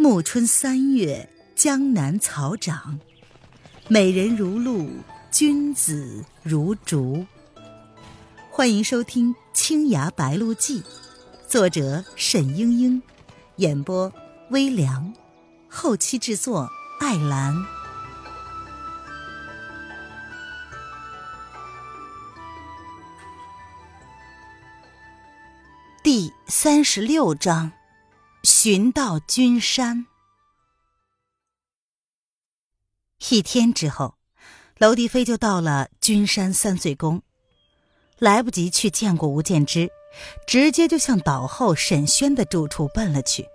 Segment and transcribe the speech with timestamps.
[0.00, 2.98] 暮春三月，江南草长，
[3.86, 4.88] 美人如露，
[5.30, 7.26] 君子如竹。
[8.50, 10.80] 欢迎收听《青崖白鹿记》，
[11.46, 13.02] 作者沈英英，
[13.56, 14.10] 演播
[14.48, 15.12] 微凉，
[15.68, 16.66] 后期制作
[16.98, 17.54] 艾兰。
[26.02, 27.70] 第三十六章。
[28.62, 30.04] 寻到君山。
[33.30, 34.16] 一天之后，
[34.76, 37.22] 娄迪飞就到了君山三岁宫，
[38.18, 39.90] 来不及去见过吴建之，
[40.46, 43.46] 直接就向岛后沈轩的住处奔了去。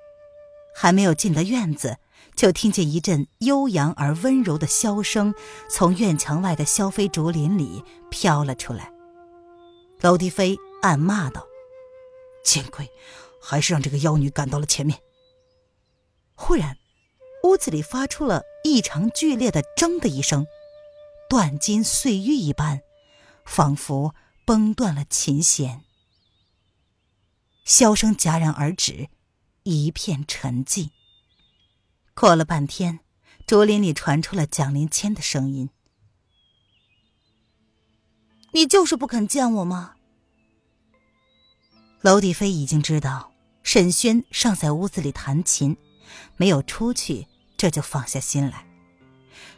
[0.74, 2.00] 还没有进得院子，
[2.36, 5.36] 就听见一阵悠扬而温柔的箫声
[5.70, 8.92] 从院墙外的萧飞竹林里飘了出来。
[10.00, 11.46] 娄迪飞暗骂道
[12.44, 12.90] ：“见鬼！”
[13.48, 15.00] 还是让这个妖女赶到了前面。
[16.34, 16.76] 忽然，
[17.44, 20.48] 屋子里发出了异常剧烈的“铮”的一声，
[21.30, 22.82] 断金碎玉一般，
[23.46, 25.84] 仿佛崩断了琴弦。
[27.64, 29.10] 箫声戛然而止，
[29.62, 30.90] 一片沉寂。
[32.16, 33.00] 过了半天，
[33.46, 35.70] 竹林里传出了蒋灵谦的声音
[38.54, 39.98] ：“你就是不肯见我吗？”
[42.02, 43.35] 娄底飞已经知道。
[43.66, 45.76] 沈轩尚在屋子里弹琴，
[46.38, 47.26] 没有出去，
[47.58, 48.68] 这就放下心来。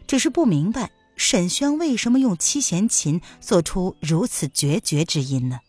[0.08, 5.60] 只是不明白沈轩为什么用七弦琴做出如此决绝之音呢？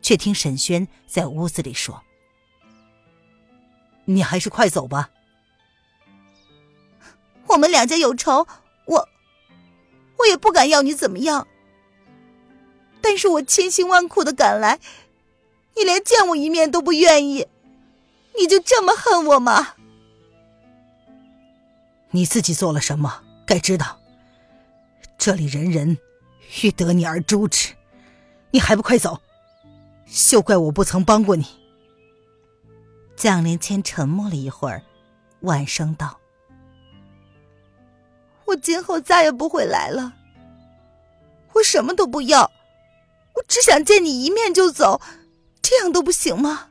[0.00, 2.04] 却听沈轩在屋子里说
[4.06, 5.10] ：“你还是快走吧。
[7.48, 8.46] 我们两家有仇，
[8.86, 9.08] 我
[10.18, 11.48] 我也不敢要你怎么样。
[13.00, 14.78] 但是我千辛万苦的赶来。”
[15.76, 17.46] 你连见我一面都不愿意，
[18.38, 19.74] 你就这么恨我吗？
[22.10, 23.22] 你自己做了什么？
[23.46, 23.98] 该知道，
[25.16, 25.98] 这里人人
[26.62, 27.74] 欲得你而诛之，
[28.50, 29.20] 你还不快走？
[30.06, 31.46] 休怪我不曾帮过你。
[33.16, 34.82] 蒋灵谦沉默了一会儿，
[35.40, 36.18] 婉声道
[38.44, 40.12] ：“我今后再也不会来了。
[41.54, 42.50] 我什么都不要，
[43.34, 45.00] 我只想见你一面就走。”
[45.62, 46.68] 这样都不行吗？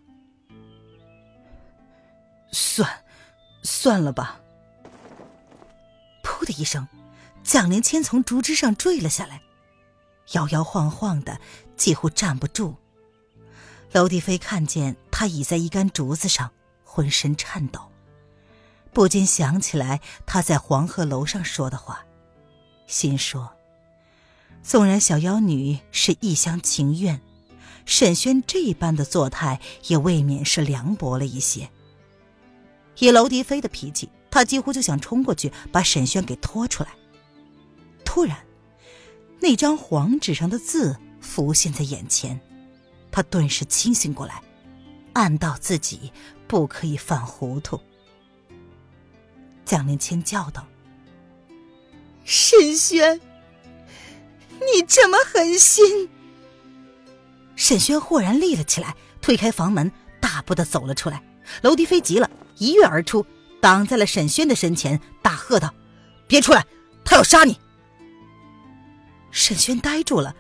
[2.52, 3.03] 算，
[3.63, 4.41] 算了吧。
[6.22, 6.88] 噗的一声，
[7.44, 9.41] 蒋灵谦从竹枝上坠了下来，
[10.34, 11.40] 摇摇晃晃的，
[11.75, 12.75] 几乎站不住。
[13.94, 16.52] 娄帝飞看见他倚在一根竹子上，
[16.84, 17.91] 浑身颤抖，
[18.94, 22.06] 不禁想起来他在黄鹤楼上说的话，
[22.88, 23.52] 心说：
[24.62, 27.22] 纵然小妖女是一厢情愿。
[27.91, 31.69] 沈轩这般的作态，也未免是凉薄了一些。
[33.00, 36.90] 以娄迪飞的脾气，他几乎就想冲过去把沈轩给拖出来。
[38.06, 38.38] 突然，
[39.41, 42.40] 那张黄纸上的字浮现在眼前，
[43.12, 44.41] 他顿时清醒过来，
[45.12, 46.13] 暗道自己
[46.47, 47.78] 不可以犯糊涂。
[49.66, 50.66] 蒋灵谦叫道
[52.23, 53.19] ：“沈轩，
[54.59, 56.09] 你这么狠心！”
[57.61, 61.22] 沈轩豁然立了起来，推开房门，大步的走了出来。
[61.61, 62.27] 娄迪飞急了，
[62.57, 63.23] 一跃而出，
[63.61, 65.72] 挡在了沈轩的身前，大喝道
[66.25, 66.66] ：“别出来，
[67.05, 67.59] 他要杀你！”
[69.29, 70.35] 沈轩呆住了，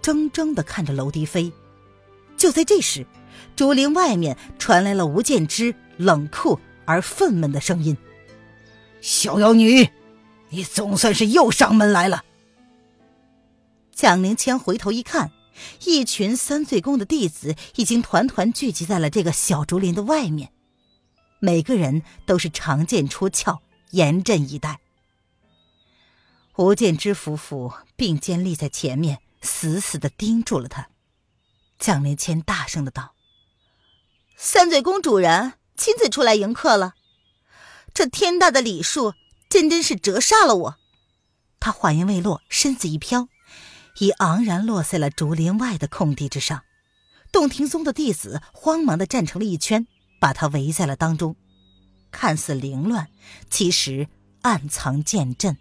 [0.00, 1.52] 怔怔的看着娄迪飞。
[2.36, 3.04] 就在这时，
[3.56, 7.96] 竹林外面传来了吴建之冷酷而愤懑的声音
[9.02, 9.90] ：“小妖女，
[10.50, 12.22] 你总算是又上门来了。”
[13.92, 15.32] 蒋灵谦回头一看。
[15.84, 20.52] 一群三岁宫的弟子已经团团聚集在了这个小竹林的外面，
[21.38, 23.60] 每个人都是长剑出鞘，
[23.90, 24.80] 严阵以待。
[26.56, 30.88] 吴建之夫妇并肩立在前面，死死的盯住了他。
[31.78, 33.14] 蒋灵谦大声的道
[34.36, 36.94] ：“三岁宫主人亲自出来迎客了，
[37.92, 39.14] 这天大的礼数，
[39.48, 40.76] 真真是折煞了我。”
[41.58, 43.28] 他话音未落，身子一飘。
[43.98, 46.64] 已昂然落在了竹林外的空地之上，
[47.32, 49.86] 洞庭宗的弟子慌忙的站成了一圈，
[50.20, 51.36] 把他围在了当中。
[52.10, 53.08] 看似凌乱，
[53.50, 54.08] 其实
[54.42, 55.56] 暗藏剑阵。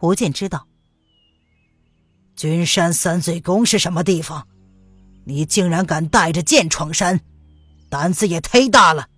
[0.00, 0.66] 吴剑知道，
[2.34, 4.46] 君山三岁宫是什么地方？
[5.24, 7.20] 你竟然敢带着剑闯山，
[7.88, 9.08] 胆子也忒大了。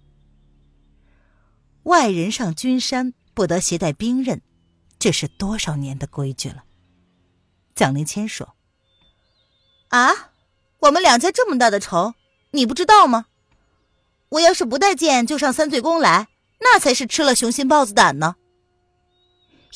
[1.82, 4.40] 外人上君山不得携带兵刃，
[4.98, 6.64] 这是多少年的规矩了。
[7.78, 8.56] 蒋灵谦说
[9.90, 10.32] ：“啊，
[10.80, 12.14] 我们两家这么大的仇，
[12.50, 13.26] 你不知道吗？
[14.30, 16.26] 我要是不带剑就上三醉宫来，
[16.58, 18.34] 那才是吃了雄心豹子胆呢。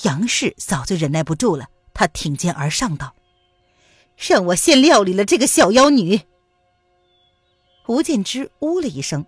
[0.02, 3.14] 杨氏早就忍耐不住了，她挺肩而上道
[4.18, 6.22] ：“让我先料理了这个小妖女。”
[7.86, 9.24] 吴建之呜了一声。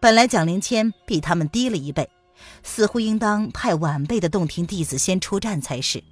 [0.00, 2.08] 本来蒋灵谦比他们低了一辈，
[2.62, 6.02] 似乎应当派晚辈的洞庭弟子先出战才是。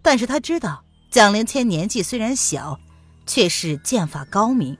[0.00, 0.82] 但是他知道
[1.14, 2.80] 蒋灵谦年纪虽然小，
[3.24, 4.76] 却是剑法高明，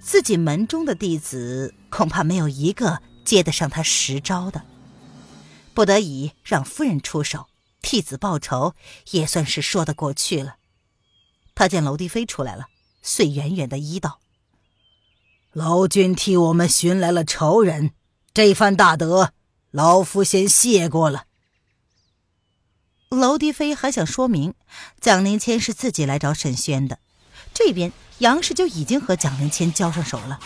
[0.00, 4.64] 自己门中的弟子恐怕没有一个接得上他十招的。
[5.74, 7.46] 不得已让夫人出手
[7.80, 8.74] 替子报仇，
[9.12, 10.56] 也算是说得过去了。
[11.54, 12.66] 他见娄帝飞出来了，
[13.00, 14.18] 遂远远的揖道。
[15.52, 17.92] 老君替我们寻来了仇人，
[18.34, 19.32] 这番大德，
[19.70, 21.26] 老夫先谢过了。
[23.10, 24.52] 娄迪飞还想说明，
[25.00, 26.98] 蒋灵谦是自己来找沈轩的，
[27.54, 30.38] 这边杨氏就已经和蒋灵谦交上手了。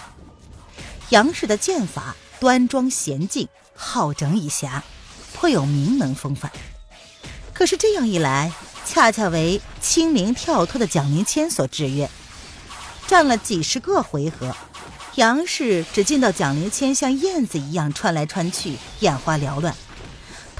[1.09, 4.81] 杨氏的剑法端庄娴静，好整以暇，
[5.35, 6.53] 颇有名门风范。
[7.53, 8.53] 可是这样一来，
[8.87, 12.09] 恰恰为轻灵跳脱的蒋灵谦所制约，
[13.09, 14.55] 战了几十个回合。
[15.17, 19.75] 杨氏只见到蒋灵谦像燕子一样穿来穿去，眼花缭乱。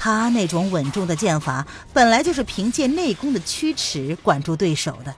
[0.03, 5.15] 他那种稳重的剑法，本来就是凭借内功的驱驰管住对手的。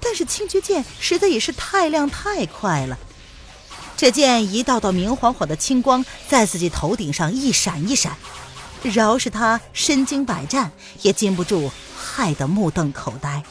[0.00, 2.98] 但是青绝剑实在也是太亮太快了，
[3.96, 8.16] 只见一道道明晃晃的青光在自己头顶上一闪一闪，
[8.82, 10.72] 饶是他身经百战，
[11.02, 13.44] 也禁不住害得目瞪口呆。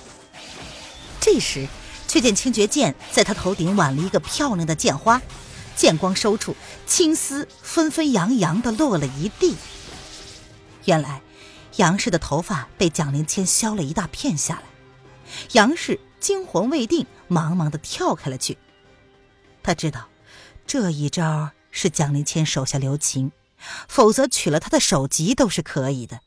[1.21, 1.69] 这时。
[2.05, 5.21] 却见青绝剑在他头顶挽了一个漂亮的剑花，
[5.75, 6.55] 剑光收处，
[6.87, 9.55] 青丝纷纷扬扬的落了一地。
[10.89, 11.21] 原来
[11.75, 14.63] 杨氏的头发被蒋灵谦削了一大片下来。
[15.51, 18.57] 杨氏惊魂未定，忙忙的跳开了去。
[19.61, 20.09] 他知道
[20.65, 23.31] 这一招是蒋灵谦手下留情，
[23.87, 26.21] 否则取了他的首级都是可以的。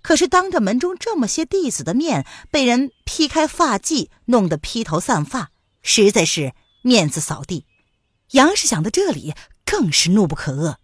[0.00, 5.50] 可是当着门中这么些弟子的面，被人劈开发髻，弄得披头散发，
[5.82, 7.66] 实在是面子扫地。
[8.30, 9.34] 杨氏想到这里，
[9.66, 10.76] 更是怒不可遏。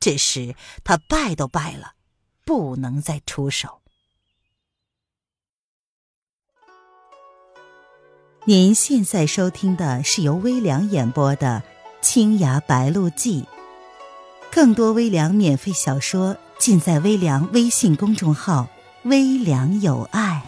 [0.00, 1.92] 这时他败都败了，
[2.44, 3.80] 不能再出手。
[8.46, 11.62] 您现在收听的是由微凉演播的
[12.06, 13.42] 《青崖白鹿记》，
[14.52, 16.36] 更多微凉免费小说。
[16.58, 18.68] 尽在微凉微信公众号
[19.04, 20.42] “微凉有爱”。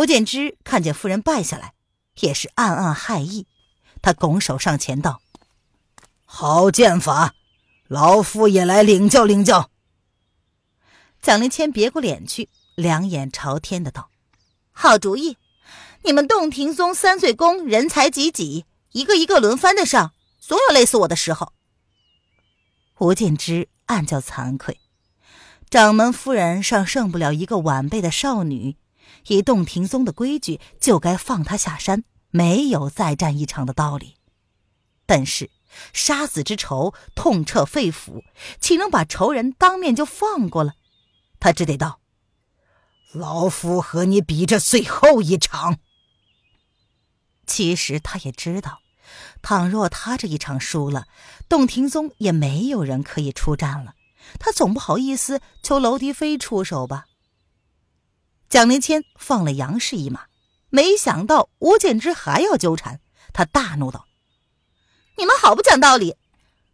[0.00, 1.74] 吴建之看见夫人败下来，
[2.20, 3.46] 也是暗暗骇意。
[4.00, 5.20] 他拱手上前道
[6.24, 7.34] ：“好剑法，
[7.86, 9.70] 老夫也来领教领教。”
[11.20, 12.48] 蒋灵谦别过脸去。
[12.76, 14.08] 两眼朝天的道
[14.72, 15.36] ：“好主意！
[16.04, 21.52] 你们洞庭宗三岁宫人才济济，一个一个轮番的上，总有累死我的时候。”
[23.00, 24.80] 吴建之暗叫惭愧，
[25.68, 28.76] 掌门夫人尚胜不了一个晚辈的少女，
[29.26, 34.16] 以洞庭宗的规矩，就该放他下山，没有再战一场的道理。
[35.06, 35.50] 但是
[35.92, 38.22] 杀子之仇痛彻肺腑，
[38.60, 40.74] 岂能把仇人当面就放过了？
[41.38, 42.00] 他只得道。
[43.12, 45.78] 老夫和你比这最后一场。
[47.44, 48.82] 其实他也知道，
[49.42, 51.08] 倘若他这一场输了，
[51.48, 53.94] 洞庭宗也没有人可以出战了。
[54.38, 57.06] 他总不好意思求娄迪飞出手吧？
[58.50, 60.22] 蒋灵谦放了杨氏一马，
[60.70, 62.98] 没想到吴建之还要纠缠，
[63.32, 64.08] 他大怒道
[65.16, 66.16] ：“你们好不讲道理！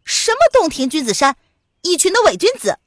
[0.02, 1.37] 什么洞庭君子山，
[1.83, 2.78] 一群的伪君子！”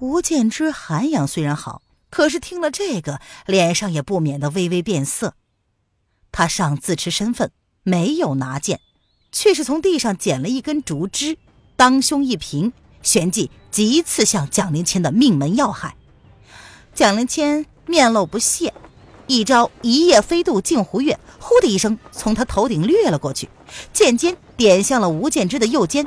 [0.00, 5.34] 吴建之涵养虽然好，可是听了这个，脸上也不免的微微变色。
[6.30, 7.50] 他尚自持身份，
[7.82, 8.82] 没有拿剑，
[9.30, 11.38] 却是从地上捡了一根竹枝，
[11.76, 15.96] 当胸一平，旋即急刺向蒋灵谦的命门要害。
[16.94, 18.74] 蒋灵谦面露不屑，
[19.26, 23.48] 一招一夜飞渡镜湖月，呼的一声从他头顶掠了过去，
[23.94, 26.06] 剑尖点向了吴建之的右肩。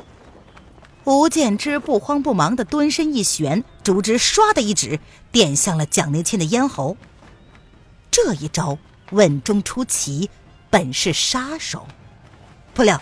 [1.05, 4.99] 吴建之不慌不忙的蹲身一旋，竹枝唰的一指，
[5.31, 6.97] 点向了蒋灵谦的咽喉。
[8.11, 8.77] 这一招
[9.09, 10.29] 稳中出奇，
[10.69, 11.87] 本是杀手。
[12.75, 13.01] 不料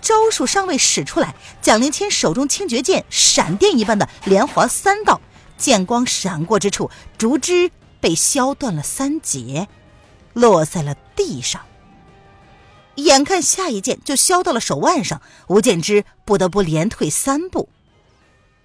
[0.00, 5.20] 招数尚未使出来，蒋灵谦手中清绝剑闪电一般的连划三道，
[5.60, 9.68] 剑光闪过之处，竹枝被削断了三截，
[10.32, 11.64] 落在了地上。
[12.96, 17.68] 眼看下一剑就削到了手腕上，吴建之不得不连退三步。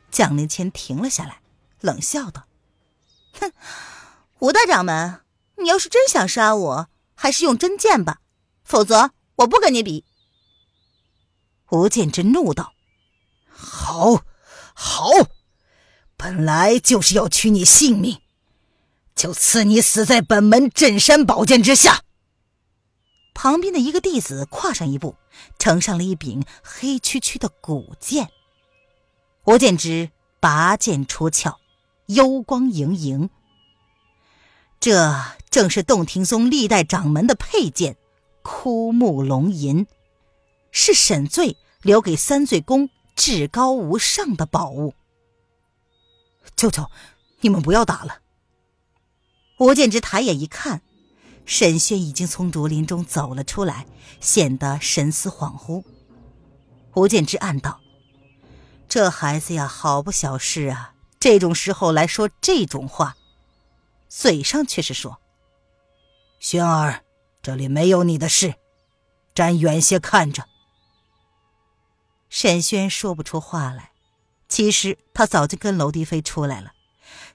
[0.10, 1.42] 蒋灵谦停了下来，
[1.82, 2.46] 冷笑道
[3.40, 3.52] ：“哼，
[4.40, 5.22] 吴大掌门，
[5.58, 8.20] 你要是真想杀我，还是用真剑吧，
[8.64, 10.06] 否则我不跟你比。
[11.72, 12.74] 吴建之怒道
[13.48, 14.24] ：“好，
[14.74, 15.10] 好，
[16.25, 18.20] 本来就是要取你性命，
[19.15, 22.01] 就赐你死在本门镇山宝剑之下。”
[23.36, 25.17] 旁边的一个弟子跨上一步，
[25.60, 28.32] 呈上了一柄黑黢黢的古剑。
[29.44, 31.58] 吴建之拔剑出鞘，
[32.08, 33.29] 幽光盈盈。
[34.79, 35.13] 这
[35.51, 37.98] 正是洞庭宗历代掌门的佩剑——
[38.41, 39.86] 枯木龙吟。
[40.72, 44.96] 是沈醉留给三醉宫至高无上的宝物。
[46.55, 46.89] 舅舅，
[47.41, 48.21] 你们不要打了。
[49.59, 50.81] 吴建之抬眼一看，
[51.45, 53.85] 沈轩已经从竹林中走了出来，
[54.19, 55.83] 显得神思恍惚。
[56.93, 57.81] 吴建之暗道
[58.88, 60.93] ：“这孩子呀，好不小事啊！
[61.19, 63.15] 这种时候来说这种话，
[64.07, 65.19] 嘴上却是说
[66.39, 67.03] ：‘轩儿，
[67.41, 68.55] 这里没有你的事，
[69.33, 70.45] 站远些看着。’”
[72.29, 73.91] 沈轩说不出话来，
[74.55, 76.71] 其实他早就跟娄迪飞出来了。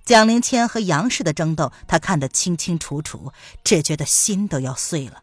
[0.06, 5.22] 蒋灵谦和杨氏的争斗，他看得清清楚楚，只觉得心都要碎了。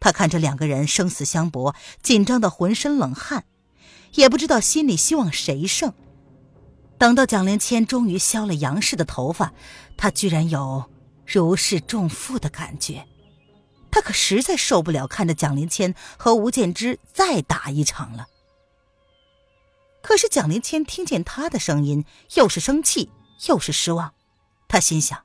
[0.00, 3.44] 他看着两个人生死相搏，紧张的浑身冷汗，
[4.14, 5.92] 也不知道心里希望谁胜。
[6.96, 9.52] 等到蒋灵谦终于削了杨氏的头发，
[9.98, 10.86] 他居然有
[11.26, 13.06] 如释重负的感觉。
[13.90, 18.28] 他可实在受不了看着蒋灵谦和吴建之再打一场了。
[20.06, 23.10] 可是蒋灵谦听见他的声音，又是生气
[23.48, 24.14] 又是失望。
[24.68, 25.24] 他心想：“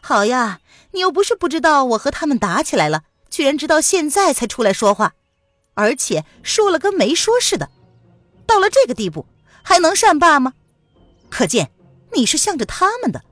[0.00, 0.60] 好呀，
[0.92, 5.12] 你又不是不知道我和他们打起来了，居然直到现在才出来说话，
[5.74, 7.68] 而且说了跟没说似的。
[8.46, 9.26] 到了这个地步，
[9.62, 10.54] 还能善罢吗？
[11.28, 11.70] 可见
[12.14, 13.22] 你是向着他们的。”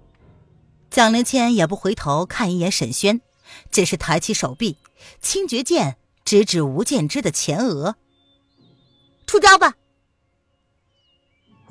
[0.93, 3.23] 蒋灵谦也不回头看一眼沈轩，
[3.71, 4.77] 只是抬起手臂，
[5.23, 7.97] 清绝剑直指吴建之的前额
[9.27, 9.77] ：“出招吧！”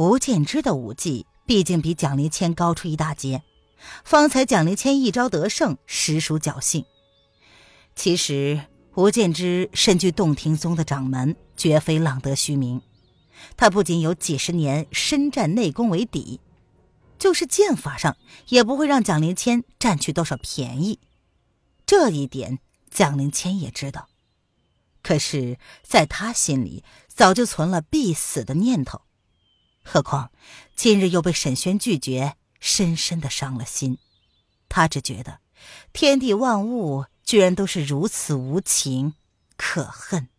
[0.03, 3.41] 吴建之的武技毕竟比蒋灵谦高出一大截，
[4.03, 6.83] 方才蒋灵谦一招得胜，实属侥幸。
[7.95, 12.81] 其实吴建之身居洞庭宗的掌门，绝非浪得虚名。
[13.55, 16.41] 他不仅有几十年深战内功为底，
[17.17, 18.17] 就是剑法上
[18.49, 20.99] 也不会让蒋灵谦占去多少便宜。
[21.85, 22.59] 这一点
[22.91, 24.09] 蒋灵谦也知道，
[25.01, 28.99] 可是在他心里早就存了必死的念头。
[29.83, 30.31] 何况
[30.75, 33.99] 今日又被沈轩拒绝，深深的伤了心。
[34.69, 35.39] 他只觉得
[35.91, 39.13] 天地万物居然都是如此无情
[39.55, 40.29] 可恨，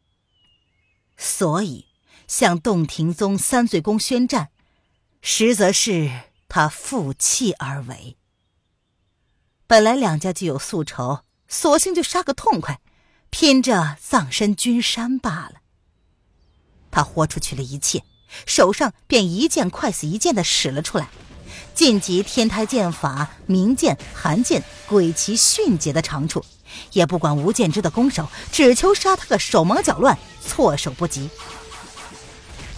[1.16, 1.86] 所以
[2.26, 4.50] 向洞庭宗三醉宫宣战，
[5.22, 8.16] 实则是他负气而为。
[9.66, 12.80] 本来两家就有宿仇，索性就杀个痛快，
[13.30, 15.62] 拼着葬身君山罢了。
[16.90, 18.04] 他豁出去了一切。
[18.46, 21.08] 手上便一剑快似一剑的使了出来，
[21.74, 26.44] 晋级天台剑法，明剑、寒剑，鬼奇迅捷的长处，
[26.92, 31.28] 也不管吴建之的攻手，只求杀他个手忙脚乱，措手不及。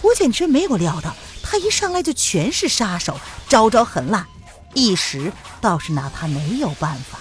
[0.03, 4.27] 吴建之没有料到，他一上来就全是杀手，招招狠辣，
[4.73, 7.19] 一时倒是拿他没有办法，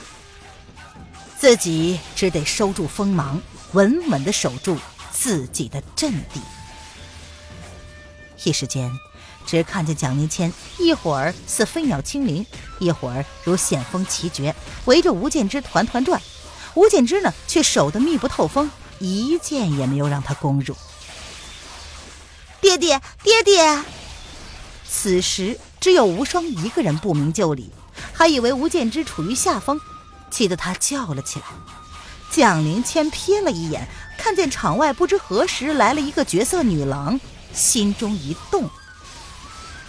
[1.38, 3.40] 自己只得收住锋芒，
[3.73, 4.76] 稳稳的守住
[5.11, 6.40] 自己的阵地。
[8.45, 8.90] 一时间，
[9.47, 12.45] 只看见蒋灵谦一会儿似飞鸟轻灵，
[12.78, 16.21] 一会儿如险峰奇绝，围着吴建之团团转。
[16.75, 20.76] 吴建之呢，却守得密不透风，一箭也没有让他攻入。
[22.61, 23.83] 爹爹，爹爹！
[24.88, 27.71] 此时只有无双一个人不明就里，
[28.12, 29.81] 还以为吴建之处于下风，
[30.31, 31.47] 气得他叫了起来。
[32.31, 33.88] 蒋灵谦瞥了一眼，
[34.19, 37.19] 看见场外不知何时来了一个绝色女郎。
[37.57, 38.69] 心中一动，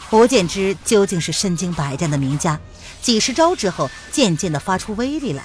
[0.09, 2.59] 胡建之究竟是身经百战的名家，
[3.01, 5.43] 几十招之后，渐渐的发出威力来。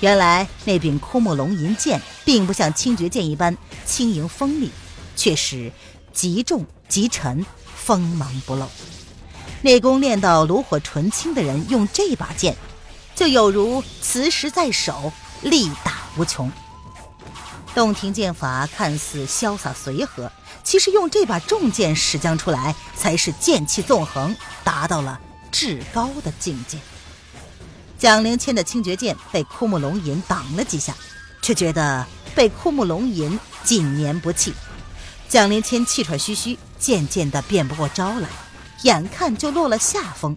[0.00, 3.56] 原来那柄枯木龙吟剑，并不像清绝剑一般
[3.86, 4.70] 轻盈锋利，
[5.16, 5.72] 却是
[6.12, 7.44] 极重极沉，
[7.74, 8.66] 锋芒不露。
[9.62, 12.56] 内功练到炉火纯青的人，用这把剑，
[13.14, 16.50] 就有如磁石在手，力大无穷。
[17.74, 20.30] 洞庭剑法看似潇洒随和。
[20.62, 25.18] 其实用这把重剑使将出来，才是剑气纵横，达到了
[25.50, 26.78] 至高的境界。
[27.98, 30.94] 蒋灵谦的清绝剑被枯木龙吟挡了几下，
[31.42, 34.54] 却觉得被枯木龙吟紧粘不弃。
[35.28, 38.28] 蒋灵谦气喘吁吁，渐渐的变不过招来，
[38.82, 40.36] 眼看就落了下风。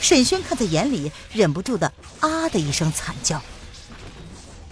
[0.00, 3.40] 沈轩看在眼里，忍不住的啊的一声惨叫。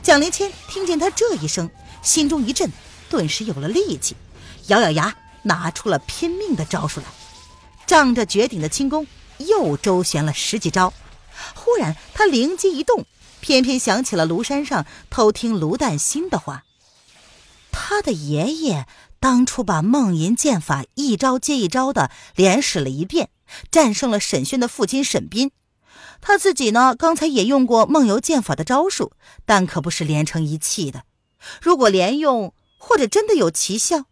[0.03, 1.71] 蒋灵谦听见他这一声，
[2.09, 2.73] 心中一震，
[3.11, 4.17] 顿时有了力气，
[4.69, 7.07] 咬咬牙，拿出了拼命的招数来，
[7.87, 10.95] 仗着绝顶的轻功，又周旋了十几招。
[11.55, 13.05] 忽然，他灵机一动，
[13.41, 16.65] 偏偏想起了庐山上偷听卢旦心的话。
[17.71, 18.87] 他的爷爷
[19.21, 23.29] 当初把梦银剑法一招接一招的连使了一遍，
[23.71, 25.51] 战胜了沈轩的父亲沈斌。
[26.23, 29.13] 他自己呢，刚才也用过梦游剑法的招数，
[29.45, 31.03] 但可不是连成一气的。
[31.61, 34.05] 如果连用，或者真的有奇效，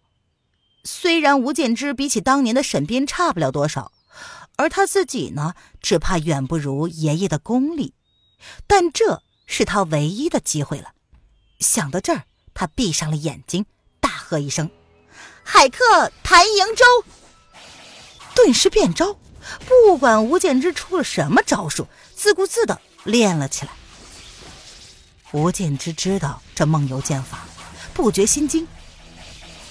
[0.85, 3.93] 虽然吴建之比起当年的沈斌差不了多少。
[4.59, 7.93] 而他自己呢，只怕远不如爷爷的功力，
[8.67, 10.93] 但这是他唯一的机会了。
[11.61, 13.67] 想到这儿，他闭上了眼睛，
[14.01, 14.71] 大喝一声
[15.45, 16.85] ：“海客谭瀛洲！”
[18.35, 19.19] 顿时变招，
[19.67, 23.73] 不管吴建之出了什么招数，自顾自的练了起来。
[25.33, 27.41] 吴建之知道这梦游剑法，
[27.93, 28.67] 不觉心惊。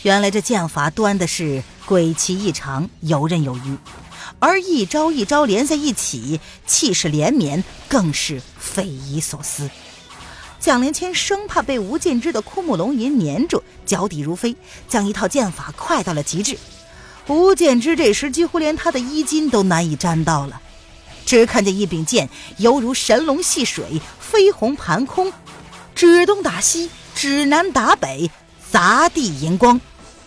[0.03, 3.77] 原来这剑法端的是鬼奇异常，游刃有余。
[4.39, 9.69] 而一招一招连在一起，气势连绵，更是匪夷所思。
[10.59, 14.55] 蒋灵谦生怕被吴建之的枯木龙吟粘住，脚底如飞，
[14.89, 16.57] 将一套剑法快到了极致。
[17.27, 20.61] 吴建之这时几乎连他的衣襟都难以沾到了，
[21.25, 25.31] 只看见一柄剑犹如神龙戏水，飞鸿盘空，
[25.93, 28.31] 指东打西，指南打北，
[28.71, 29.79] 砸地银光。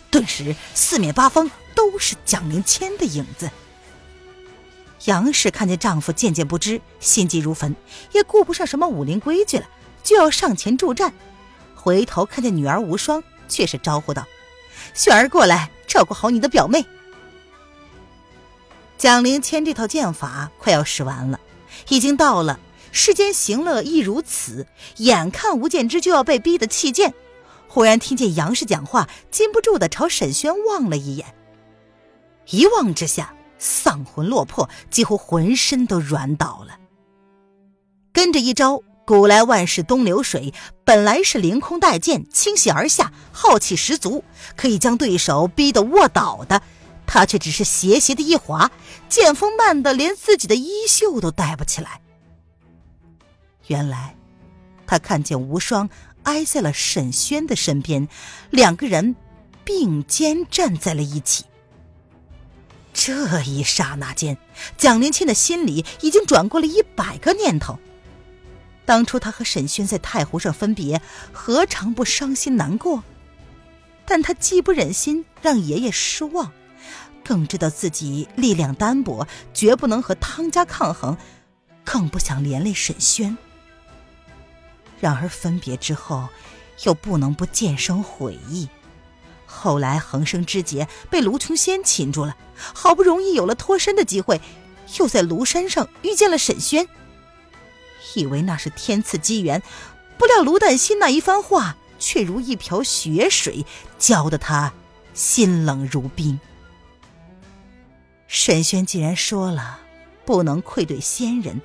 [0.08, 3.50] 顿时四面八方都是蒋灵谦的影子。
[5.04, 7.74] 杨氏看见丈夫渐渐不知，心急如焚，
[8.12, 9.66] 也顾不上什么武林规矩了，
[10.02, 11.12] 就要上前助战。
[11.74, 14.24] 回头看见女儿无双，却是招呼道
[14.94, 16.86] ：“雪儿过来，照顾好你的表妹。”
[18.96, 21.38] 蒋灵谦这套剑法快要使完了，
[21.88, 22.58] 已经到了
[22.92, 24.66] 世间行乐亦如此。
[24.96, 27.14] 眼看吴建之就要被逼得弃剑，
[27.66, 31.34] 忽然听见杨氏讲话，禁不住的朝沈轩望了一眼，
[32.50, 33.34] 一望之下。
[33.60, 36.78] 丧魂落魄，几乎浑身都软倒了。
[38.12, 40.54] 跟着一招“古来万事东流水”，
[40.86, 44.22] 本来是凌空带剑倾泻而下，浩气十足，
[44.54, 46.62] 可以将对手逼得卧倒的，
[47.04, 48.70] 他却只是斜斜的一划，
[49.08, 52.00] 剑锋慢的连自己的衣袖都带不起来。
[53.68, 54.14] 原来，
[54.86, 55.88] 他看见无双
[56.24, 58.08] 挨在了沈轩的身边，
[58.50, 59.16] 两个人
[59.64, 61.44] 并肩站在了一起。
[62.92, 64.36] 这一刹那间，
[64.76, 67.78] 蒋灵倩的心里已经转过了一百个念头。
[68.84, 71.00] 当初他和沈轩在太湖上分别，
[71.32, 73.04] 何尝不伤心难过？
[74.06, 76.50] 但他既不忍心让爷爷失望，
[77.22, 81.16] 更知道自己力量单薄，绝不能和汤家抗衡，
[81.84, 83.36] 更不想连累沈轩。
[85.00, 86.28] 然而分别之后，
[86.84, 88.68] 又不能不渐生悔意。
[89.46, 94.40] 后来横生枝节被卢琼仙擒住了，好不容易有了脱身的机会，
[94.98, 96.86] 又在庐山上遇见了沈轩，
[98.14, 99.62] 以为那是天赐机缘，
[100.18, 103.64] 不料卢旦心那一番话却如一瓢血水，
[103.98, 104.72] 浇得他
[105.14, 106.38] 心冷如冰。
[108.26, 109.80] 沈轩既然说了
[110.26, 111.62] 不能愧对仙人，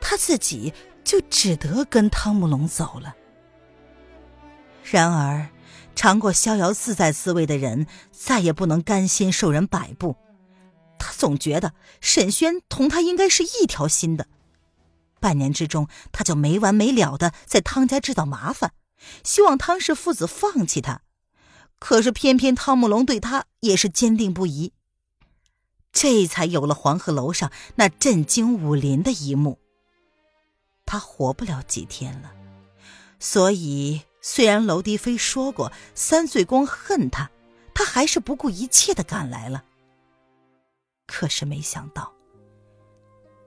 [0.00, 0.72] 他自己
[1.04, 3.14] 就只得跟汤姆龙走了。
[4.82, 5.48] 然而。
[5.96, 10.16] 尝过逍遥自在滋味的人，再也不能甘心受人摆布。
[10.98, 14.26] 他总觉得沈轩同他应该是一条心的。
[15.20, 18.72] 半年之中，他就没完没了的在汤家制造麻烦，
[19.22, 21.02] 希望汤氏父子放弃他。
[21.78, 24.72] 可是偏偏汤姆龙对他也是坚定不移，
[25.92, 29.60] 这才有了黄鹤楼上那震惊武林的一幕。
[30.86, 32.32] 他活不了几天了，
[33.18, 34.02] 所以。
[34.26, 37.30] 虽然娄迪飞说过三岁公恨他，
[37.74, 39.62] 他还是不顾一切的赶来了。
[41.06, 42.10] 可是没想到，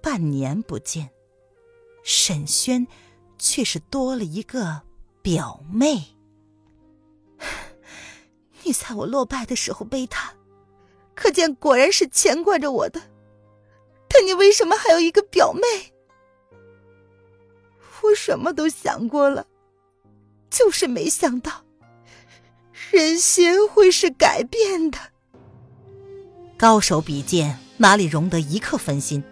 [0.04, 1.10] 半年不见，
[2.04, 2.86] 沈轩
[3.40, 4.84] 却是多了一个
[5.24, 6.16] 表妹。
[8.62, 10.32] 你在我落败的时候背他，
[11.16, 13.02] 可见果然是牵挂着我的。
[14.08, 15.92] 但你为什么还有一个表妹？
[18.04, 19.46] 我什么都想过了。
[20.50, 21.64] 就是没想到，
[22.92, 24.98] 人心会是改变的。
[26.56, 29.24] 高手比剑，哪里容得一刻分心？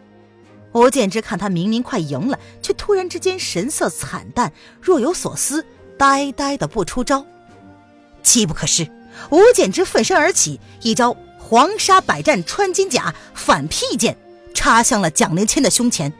[0.73, 4.51] 吴建之看他明明快赢了，却突然之间神色惨淡，
[4.81, 5.65] 若有所思，
[5.97, 7.25] 呆呆的不出招。
[8.21, 8.91] 机不可失，
[9.31, 14.17] 吴建之奋身而起，一招黄沙百战穿金甲，反劈剑
[14.53, 16.11] 插向了蒋灵谦的胸前。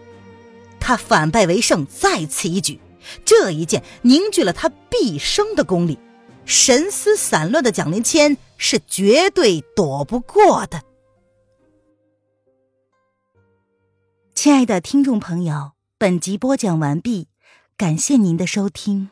[0.86, 2.80] 他反败为胜，再此一举。
[3.26, 5.98] 这一剑凝聚了他毕生的功力，
[6.46, 10.84] 神思散乱的蒋灵谦是绝对躲不过的。
[14.36, 17.30] 亲爱的听众朋友，本集播讲完毕，
[17.76, 19.10] 感谢您的收听。